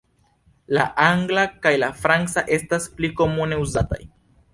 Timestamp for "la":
0.77-0.85, 1.83-1.89